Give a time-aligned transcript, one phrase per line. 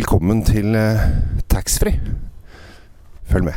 [0.00, 1.00] Velkommen til eh,
[1.52, 2.00] taxfree.
[3.28, 3.52] Følg med.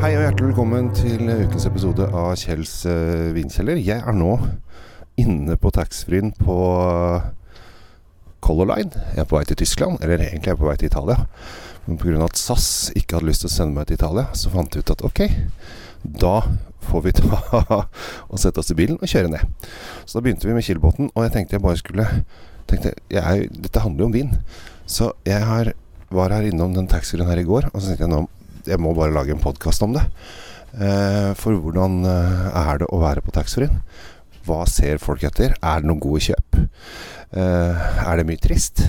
[0.00, 3.76] Hei og hjertelig velkommen til ukens episode av Kjells eh, vinkjeller.
[3.76, 4.38] Jeg er nå
[5.20, 7.28] inne på taxfree-en på eh,
[8.40, 9.04] Color Line.
[9.12, 11.26] Jeg er på vei til Tyskland, eller egentlig er jeg på vei til Italia.
[11.90, 12.22] Men pga.
[12.22, 14.92] at SAS ikke hadde lyst til å sende meg til Italia, så fant vi ut
[14.94, 15.24] at ok,
[16.22, 16.36] da
[16.86, 17.38] får vi ta
[18.30, 19.70] og sette oss i bilen og kjøre ned.
[20.06, 22.06] Så da begynte vi med Kiel-båten, og jeg tenkte jeg bare skulle
[22.70, 24.30] tenkte, jeg Dette handler jo om vin.
[24.86, 25.72] Så jeg har,
[26.14, 28.22] var her innom den taxfree-en her i går, og så tenkte jeg nå
[28.68, 30.04] jeg må bare lage en podkast om det.
[30.76, 33.80] Eh, for hvordan eh, er det å være på taxfree-en?
[34.46, 35.56] Hva ser folk etter?
[35.58, 36.60] Er det noen gode kjøp?
[37.34, 38.84] Eh, er det mye trist?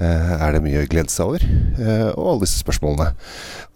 [0.00, 1.42] Eh, er det mye å glede seg over?
[1.44, 3.10] Eh, og alle disse spørsmålene.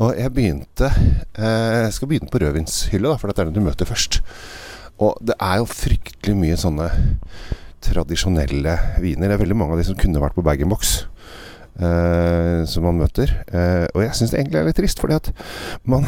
[0.01, 3.88] Og jeg begynte eh, Jeg skal begynne på rødvinshylla, for dette er den du møter
[3.88, 4.23] først.
[5.05, 6.88] Og det er jo fryktelig mye sånne
[7.85, 9.29] tradisjonelle viner.
[9.29, 11.02] Det er veldig mange av de som kunne vært på bag-in-box.
[11.74, 13.32] Uh, som man møter.
[13.51, 15.32] Uh, og jeg syns det egentlig er litt trist, fordi at
[15.82, 16.07] man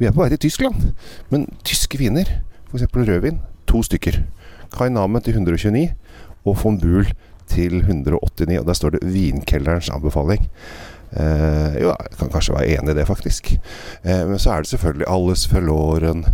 [0.00, 0.94] Vi er på vei til Tyskland,
[1.28, 2.24] men tyske viner,
[2.70, 2.86] f.eks.
[2.96, 4.22] rødvin, to stykker.
[4.72, 5.90] Kainame til 129
[6.48, 7.10] og von Buhl
[7.50, 8.60] til 189.
[8.60, 10.46] Og der står det 'Vinkellerens anbefaling'.
[11.10, 13.58] Uh, jo, jeg kan kanskje være enig i det, faktisk.
[14.04, 16.24] men så er det selvfølgelig Alles Feloren,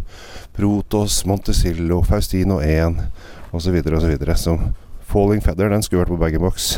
[0.52, 3.00] Protos, Montesillo, Faustino 1
[3.52, 3.82] osv.
[3.92, 4.34] osv.
[4.36, 4.74] som
[5.06, 6.68] Falling Feather, den skulle vært på bag-in-box.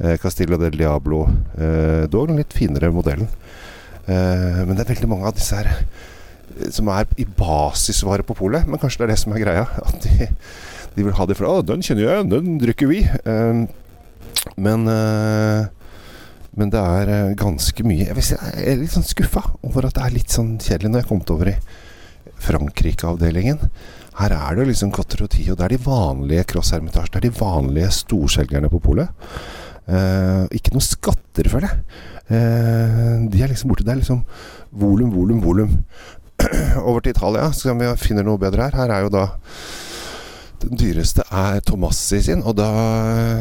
[0.00, 1.24] Eh, Castillo del Diablo.
[1.56, 3.30] Eh, dog den litt finere modellen.
[4.04, 8.36] Eh, men det er veldig mange av disse her eh, som er i basisvare på
[8.36, 8.68] polet.
[8.68, 9.64] Men kanskje det er det som er greia.
[9.80, 10.28] At de,
[10.96, 13.06] de vil ha det fra 'Å, den kjenner jeg, den drikker vi'.
[13.24, 13.64] Eh,
[14.60, 15.68] men eh,
[16.58, 20.02] men det er ganske mye Jeg, si, jeg er litt sånn skuffa over at det
[20.02, 21.56] er litt sånn kjedelig når jeg kommet over i
[22.40, 23.60] Frankrike-avdelingen.
[24.16, 25.54] Her er det liksom Cotter og Tio.
[25.56, 27.12] Det er de vanlige Cross Hermitage.
[27.12, 29.12] Det er de vanlige storselgerne på polet.
[29.84, 32.00] Eh, ikke noe skatter, føler jeg.
[32.32, 33.84] Eh, de er liksom borte.
[33.86, 34.24] Det er liksom
[34.72, 35.76] volum, volum, volum.
[36.88, 38.78] Over til Italia, så kan vi finne noe bedre her.
[38.80, 39.26] Her er jo da
[40.60, 42.68] den dyreste er Tomassi sin, og da,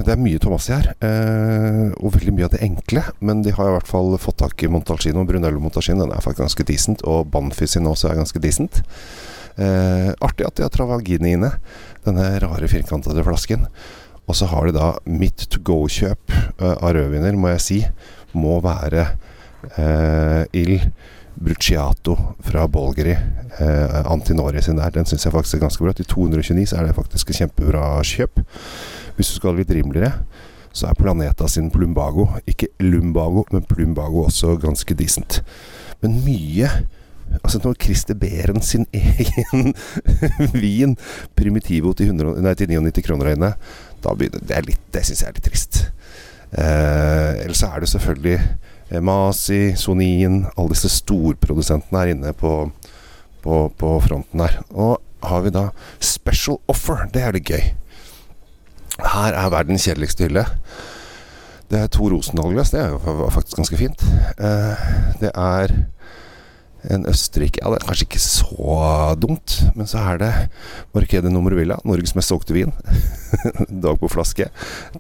[0.06, 0.91] det er mye Tomassi her.
[1.03, 4.63] Eh, og veldig mye av det enkle, men de har i hvert fall fått tak
[4.63, 5.25] i Montalcino.
[5.28, 8.81] Brunello Montalcino den er faktisk ganske decent, og Banfi sin også er ganske decent.
[9.59, 11.52] Eh, artig at de har Travagini inne,
[12.06, 13.68] denne rare firkantede flasken.
[14.30, 17.80] Og så har de da mitt to go-kjøp eh, av rødviner, må jeg si,
[18.38, 19.07] må være
[19.75, 20.78] eh, Il
[21.39, 23.16] Bruciato fra Bolgeri.
[23.59, 24.91] eh, Antinori sin der.
[24.91, 25.94] Den syns jeg faktisk er ganske bra.
[25.94, 28.44] Til 229 så er det faktisk et kjempebra kjøp.
[29.16, 30.13] Hvis du skal ha litt rimeligere,
[30.73, 35.44] så er Planeta sin Plumbago, ikke Lumbago, men Plumbago også ganske decent.
[36.01, 36.69] Men mye
[37.44, 39.75] Altså når Christer Behren sin egen
[40.53, 40.95] vin,
[41.38, 43.51] Primitivo, til, 100, nei, til 99 kroner inne,
[44.01, 45.79] da begynner, det, litt, det syns jeg er litt trist.
[46.50, 48.39] Eh, så er det selvfølgelig
[49.05, 52.53] Masi, Sonin, alle disse storprodusentene her inne på,
[53.44, 54.59] på, på fronten her.
[54.73, 55.69] Og har vi da
[56.00, 57.05] special offer.
[57.13, 57.69] Det er litt gøy.
[59.00, 60.45] Her er verdens kjedeligste hylle.
[61.69, 62.73] Det er to Rosendal-glass.
[62.73, 64.03] Det er jo faktisk ganske fint.
[64.41, 64.88] Eh,
[65.21, 65.75] det er
[66.88, 70.31] en Østerrike Ja, det er kanskje ikke så dumt, men så er det
[70.95, 72.72] Markede Nummer Villa, Norges mest solgte vin.
[73.84, 74.47] Dag på flaske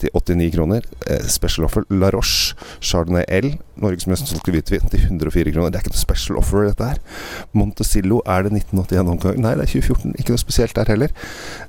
[0.01, 0.87] til 89 kroner.
[1.07, 5.71] Eh, special offer La Roche Chardonnay L, Norges mest solgte hvitvin, til 104 kroner.
[5.71, 6.99] Det er ikke noe special offer, dette her.
[7.55, 9.39] Montecillo, er det 1981 omgang.
[9.45, 10.17] Nei, det er 2014.
[10.19, 11.15] Ikke noe spesielt der heller.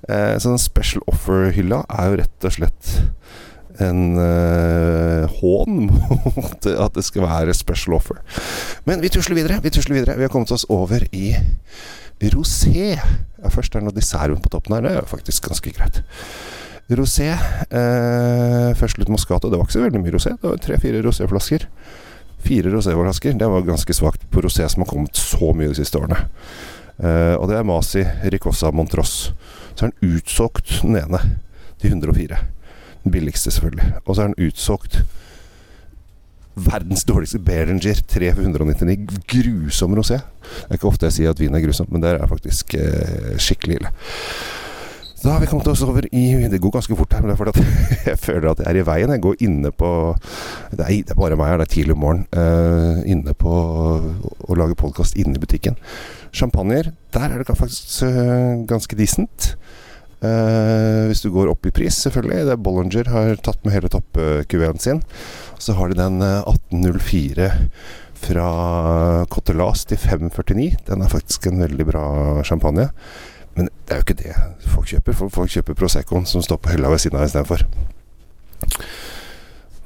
[0.09, 2.97] Eh, så den special offer-hylla er jo rett og slett
[3.85, 5.91] en uh, hån
[6.37, 8.21] mot at det skal være special offer.
[8.89, 9.61] Men vi tusler videre.
[9.65, 10.19] Vi tusler videre.
[10.19, 11.35] Vi har kommet oss over i
[12.35, 12.95] rosé.
[12.97, 14.85] Ja, først er det noe dessert på toppen her.
[14.85, 16.03] Det er faktisk ganske greit.
[16.91, 17.31] Rosé.
[17.71, 19.51] Uh, først litt Moscato.
[19.51, 20.35] Det var ikke så veldig mye rosé.
[20.37, 21.67] Det var tre-fire roséflasker.
[22.45, 23.39] Fire roséflasker.
[23.39, 26.25] Det var ganske svakt på rosé som har kommet så mye de siste årene.
[27.01, 28.05] Uh, og det er Masi
[28.35, 29.31] Ricossa Montross.
[29.73, 31.23] Så er den utsolgt, den ene,
[31.81, 32.41] til 104.
[33.05, 33.93] Den billigste, selvfølgelig.
[34.05, 35.03] Og så er den utsolgt.
[36.55, 39.21] Verdens dårligste Behringer 3 for 199.
[39.31, 40.21] Grusom rosé.
[40.43, 43.37] Det er ikke ofte jeg sier at vin er grusomt, men det er faktisk eh,
[43.39, 43.93] skikkelig ille.
[45.21, 47.41] Da har vi kommet oss over i Det går ganske fort her, men det er
[47.41, 49.13] fordi at jeg føler at jeg er i veien.
[49.13, 49.91] Jeg går inne på
[50.79, 52.27] Nei, det er bare meg her, det er tidlig om morgenen.
[52.33, 55.77] Uh, inne på å lage podkast inne i butikken.
[56.33, 59.55] Champagner, der er det faktisk uh, ganske decent.
[60.21, 62.45] Uh, hvis du går opp i pris, selvfølgelig.
[62.49, 65.03] Det er Bollinger har tatt med hele toppkuveen sin.
[65.61, 67.51] Så har de den 1804
[68.21, 70.77] fra Cotelas til 549.
[70.89, 72.07] Den er faktisk en veldig bra
[72.45, 72.91] champagne.
[73.57, 74.35] Men det er jo ikke det
[74.73, 75.17] folk kjøper.
[75.33, 77.65] Folk kjøper Proseccoen som står på hylla ved siden av istedenfor.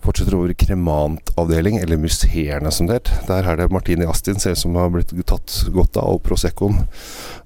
[0.04, 3.06] Fortsetter over kremantavdeling, eller museerne som det.
[3.28, 6.82] Der er det Martini Astin, ser ut som har blitt tatt godt av, og Proseccoen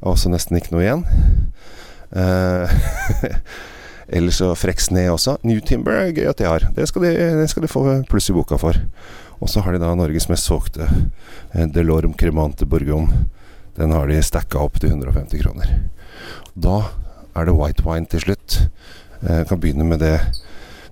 [0.00, 1.05] også nesten ikke noe igjen.
[2.10, 2.70] Eh,
[4.19, 5.37] Ellers så Freksne også.
[5.44, 6.64] New Timber er gøy at de har.
[6.75, 7.12] Det skal de,
[7.43, 8.78] det skal de få pluss i boka for.
[9.38, 13.26] Og så har de da Norges mest solgte eh, Delorme Cremante Bourgogne.
[13.78, 15.75] Den har de stacka opp til 150 kroner.
[16.58, 16.81] Da
[17.37, 18.62] er det white wine til slutt.
[19.22, 20.16] Jeg kan begynne med det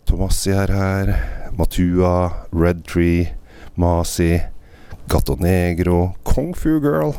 [0.06, 1.10] Tomassi er her.
[1.56, 3.32] Matua, Red Tree,
[3.74, 4.36] Masi,
[5.08, 7.16] Gato Negro, Kung Fu Girl.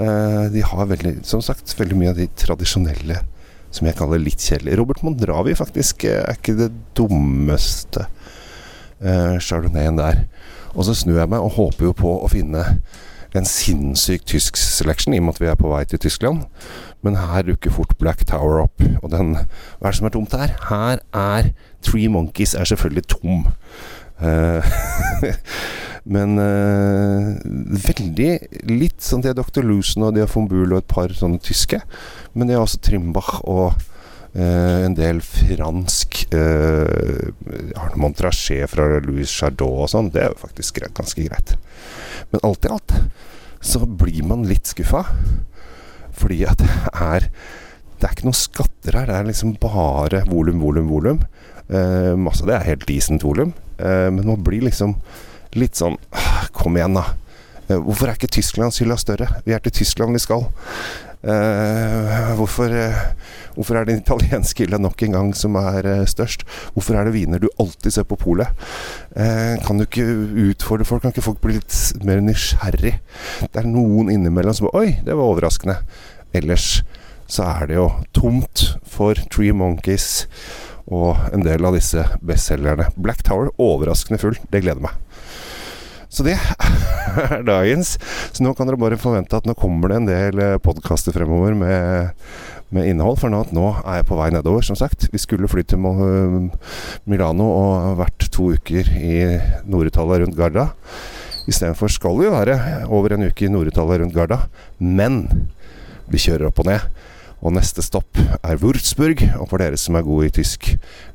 [0.00, 3.18] Eh, de har veldig, som sagt, veldig mye av de tradisjonelle
[3.72, 4.78] som jeg kaller litt kjedelige.
[4.80, 8.06] Robert Mondravi faktisk eh, er ikke det dummeste
[9.00, 10.24] eh, chardonnayen der.
[10.72, 12.64] Og så snur jeg meg og håper jo på å finne
[13.32, 16.44] en sinnssyk tysk selection, i og med at vi er på vei til Tyskland.
[17.04, 18.84] Men her dukker fort Black Tower opp.
[19.00, 20.52] Og den Hva er det som er tomt her?
[20.68, 21.52] Her er
[21.82, 23.48] Three Monkeys er selvfølgelig tom.
[24.22, 24.62] Uh,
[26.04, 27.38] men uh,
[27.86, 28.32] veldig
[28.66, 29.62] litt sånn Det er Dr.
[29.62, 31.78] Lusen og de har Fombul og et par sånne tyske.
[32.34, 33.76] Men det er også Trimbach og
[34.34, 37.30] uh, en del fransk uh,
[37.78, 40.10] Arne Montrachet fra Louis Chardot og sånn.
[40.14, 41.54] Det er jo faktisk greit, ganske greit.
[42.34, 42.96] Men alt i alt
[43.62, 45.04] så blir man litt skuffa.
[46.18, 47.30] Fordi at det er
[48.02, 49.06] Det er ikke noen skatter her.
[49.06, 51.20] Det er liksom bare volum, volum, volum.
[51.70, 53.52] Uh, masse av det er helt decent volum.
[53.78, 54.96] Uh, men man blir liksom
[55.58, 55.98] litt sånn
[56.56, 57.06] Kom igjen, da.
[57.68, 59.28] Uh, hvorfor er ikke Tysklands hylla større?
[59.46, 60.48] Vi er til Tyskland vi skal.
[62.34, 62.72] hvorfor,
[63.54, 66.42] hvorfor er det den italienske hylla nok en gang som er størst?
[66.74, 68.50] Hvorfor er det viner du alltid ser på polet?
[69.14, 70.02] kan du ikke
[70.48, 71.04] utfordre folk?
[71.04, 72.96] Kan ikke folk bli litt mer nysgjerrig?
[73.44, 75.78] Det er noen innimellom som Oi, det var overraskende.
[76.34, 76.82] Ellers
[77.32, 80.26] så er det jo tomt for Tree Monkeys
[80.92, 82.90] og en del av disse bestselgerne.
[83.00, 84.36] Black Tower overraskende full.
[84.52, 84.98] Det gleder meg.
[86.12, 86.36] Så det
[87.32, 87.96] er dagens.
[88.32, 91.56] Så nå kan dere bare forvente at nå kommer det en del eh, podkaster fremover
[91.56, 92.12] med,
[92.74, 93.16] med, innhold.
[93.22, 95.08] For nå, nå, er jeg på vei nedover, som sagt.
[95.12, 95.80] Vi skulle fly til
[97.08, 99.16] Milano og vært to uker i
[99.64, 100.68] Nord-Italia rundt Garda.
[101.48, 102.58] Istedenfor skal vi være
[102.92, 104.42] over en uke i Nord-Italia rundt Garda.
[104.78, 105.24] Men
[106.12, 107.08] vi kjører opp og ned.
[107.42, 109.24] Og neste stopp er Wurzburg.
[109.40, 110.70] Og for dere som er gode i tysk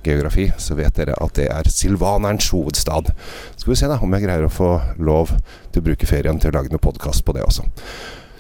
[0.06, 3.14] geografi, så vet dere at det er silvanerens hovedstad.
[3.56, 5.32] Skal vi se da om jeg greier å få lov
[5.72, 7.68] til å bruke ferien til å lage noen podkast på det også.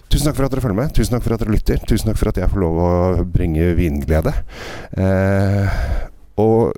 [0.07, 0.91] Tusen takk for at dere følger med.
[0.95, 1.79] Tusen takk for at dere lytter.
[1.87, 2.91] Tusen takk for at jeg får lov å
[3.27, 4.35] bringe vinglede.
[4.99, 5.79] Eh,
[6.43, 6.75] og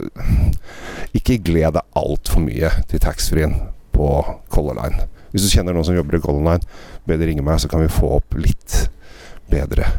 [1.18, 3.58] ikke gled deg altfor mye til taxfree-en
[3.94, 4.12] på
[4.54, 5.10] Color Line.
[5.34, 7.84] Hvis du kjenner noen som jobber i Color Line, be de ringe meg, så kan
[7.84, 8.86] vi få opp litt
[9.50, 9.90] bedre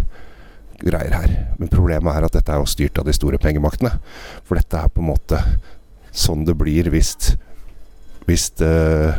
[0.85, 1.35] greier her.
[1.59, 3.93] Men problemet er at dette er jo styrt av de store pengemaktene.
[4.47, 5.41] For dette er på en måte
[6.11, 7.15] sånn det blir hvis
[8.27, 9.15] Hvis uh,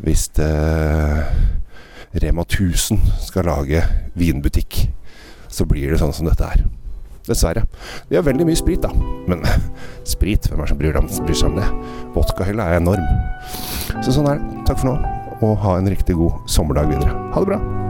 [0.00, 1.20] Hvis uh,
[2.10, 3.84] Rema 1000 skal lage
[4.18, 4.88] vinbutikk,
[5.46, 6.64] så blir det sånn som dette er.
[7.28, 7.62] Dessverre.
[8.08, 8.90] De har veldig mye sprit, da.
[9.30, 9.44] Men
[10.16, 11.68] sprit, hvem er det som bryr, bryr seg om det?
[12.16, 13.06] Vodkahylla er enorm.
[14.02, 14.64] Så sånn er det.
[14.66, 17.14] Takk for nå, og ha en riktig god sommerdag videre.
[17.30, 17.89] Ha det bra.